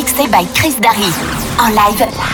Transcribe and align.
Mixtape 0.00 0.30
by 0.30 0.46
Chris 0.54 0.76
Darry. 0.80 1.12
En 1.58 1.74
live. 1.74 2.29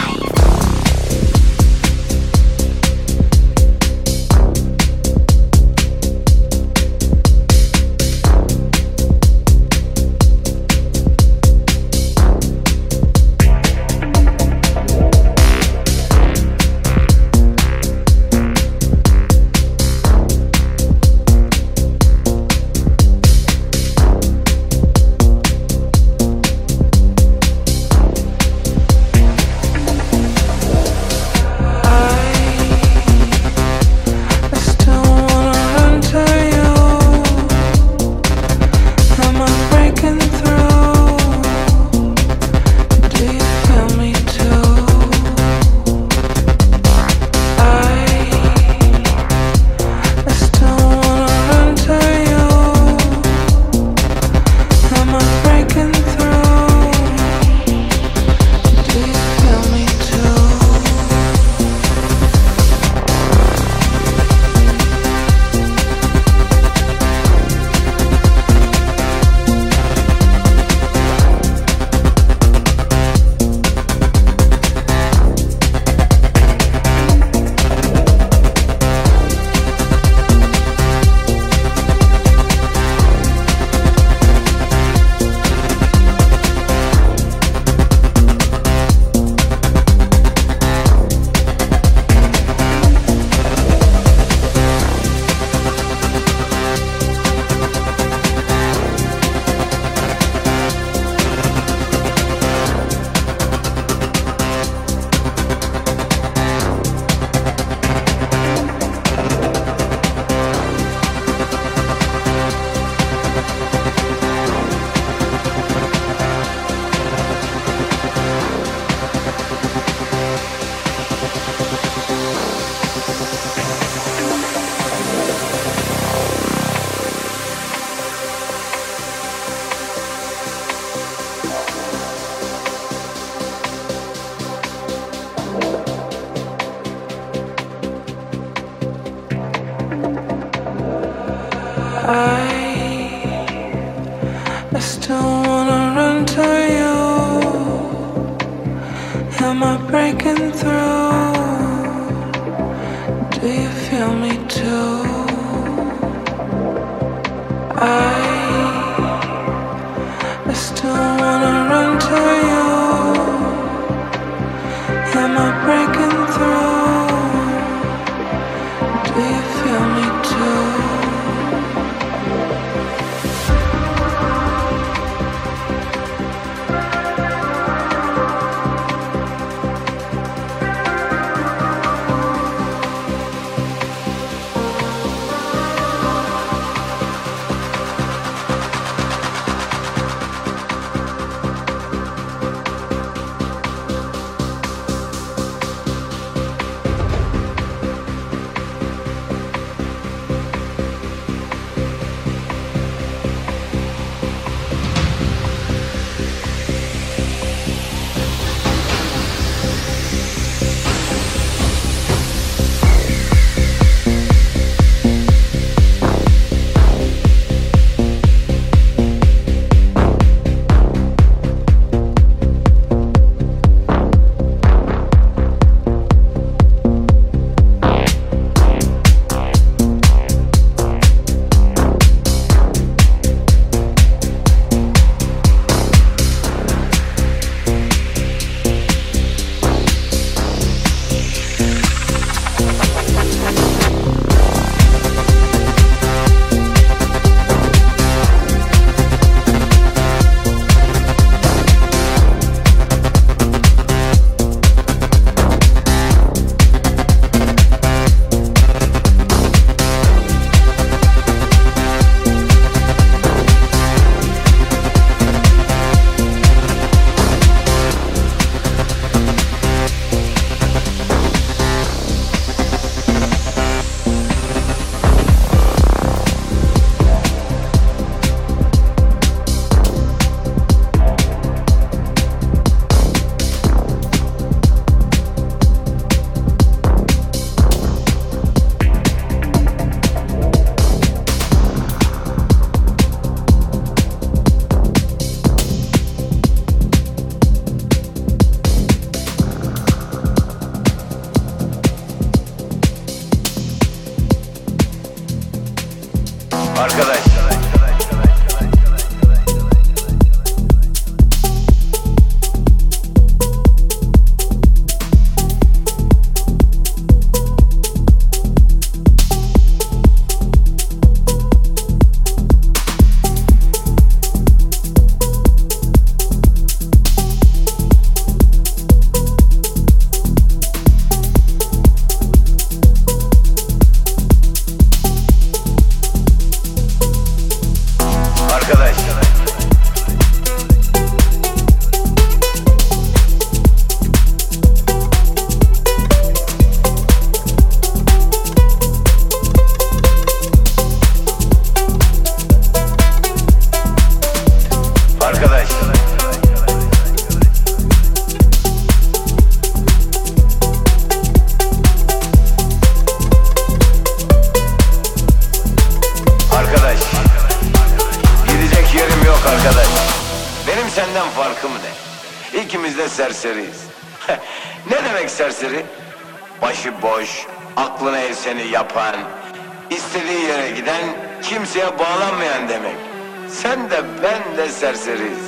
Serseriyiz. 384.81 385.46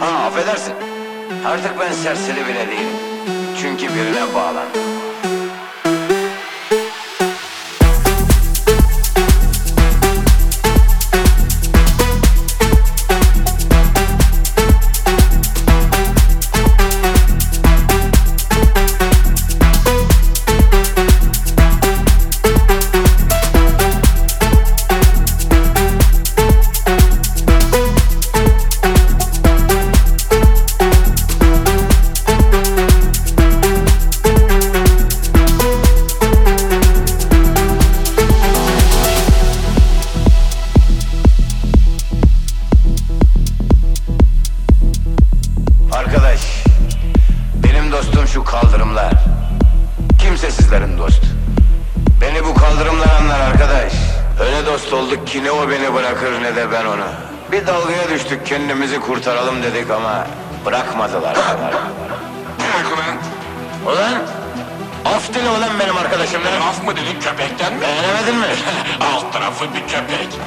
Ha 0.00 0.06
affedersin. 0.06 0.74
Artık 1.46 1.80
ben 1.80 1.92
serseri 1.92 2.46
bile 2.46 2.68
değilim. 2.68 2.96
Çünkü 3.62 3.94
birine 3.94 4.34
bağlandım. 4.34 4.85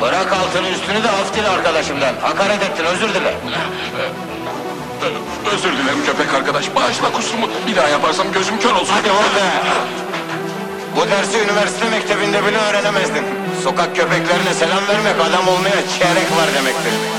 Bırak 0.01 0.33
altını 0.33 0.69
üstünü 0.69 1.03
de 1.03 1.09
af 1.09 1.35
dile 1.35 1.49
arkadaşımdan. 1.49 2.15
Hakaret 2.21 2.63
ettin 2.63 2.85
özür 2.85 3.09
dile. 3.13 3.33
Özür 5.53 5.71
dilerim 5.71 6.05
köpek 6.05 6.33
arkadaş. 6.33 6.75
Bağışla 6.75 7.11
kusurumu. 7.11 7.49
Bir 7.67 7.75
daha 7.75 7.87
yaparsam 7.87 8.31
gözüm 8.31 8.59
kör 8.59 8.71
olsun. 8.71 8.93
Hadi 8.93 9.11
orada. 9.11 9.45
Bu 10.95 11.09
dersi 11.09 11.39
üniversite 11.39 11.89
mektebinde 11.89 12.45
bile 12.45 12.57
öğrenemezdin. 12.57 13.25
Sokak 13.63 13.95
köpeklerine 13.95 14.53
selam 14.53 14.87
vermek 14.87 15.15
adam 15.29 15.47
olmaya 15.47 15.81
çeyrek 15.99 16.31
var 16.37 16.47
demektir. 16.55 17.18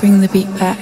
Bring 0.00 0.20
the 0.20 0.28
beat 0.28 0.46
back. 0.58 0.78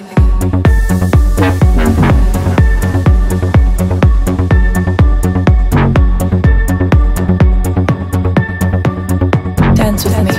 Dance 9.75 10.05
with 10.05 10.19
me. 10.25 10.33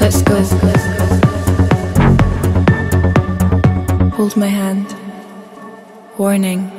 Let's 0.00 0.22
go. 0.22 0.38
Hold 4.16 4.36
my 4.36 4.46
hand. 4.46 4.94
Warning. 6.16 6.70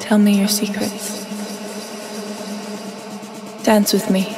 Tell 0.00 0.18
me 0.18 0.38
your 0.38 0.48
secrets. 0.48 1.26
Dance 3.64 3.92
with 3.92 4.10
me. 4.10 4.37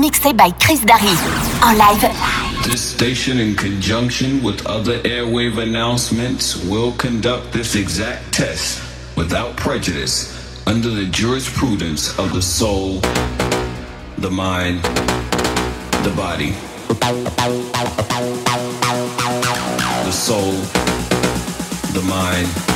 Mixé 0.00 0.32
by 0.34 0.50
Chris 0.52 0.80
Darry. 0.80 1.14
En 1.62 1.76
live, 1.76 2.08
This 2.64 2.80
station, 2.80 3.38
in 3.38 3.54
conjunction 3.54 4.42
with 4.42 4.66
other 4.66 4.98
airwave 5.00 5.58
announcements, 5.58 6.56
will 6.64 6.92
conduct 6.92 7.52
this 7.52 7.74
exact 7.74 8.32
test 8.32 8.80
without 9.16 9.56
prejudice 9.56 10.34
under 10.66 10.88
the 10.88 11.04
jurisprudence 11.06 12.18
of 12.18 12.32
the 12.32 12.40
soul, 12.40 13.00
the 14.18 14.30
mind, 14.30 14.82
the 16.04 16.12
body. 16.16 16.54
The 20.04 20.12
soul, 20.12 20.52
the 21.92 22.02
mind, 22.08 22.69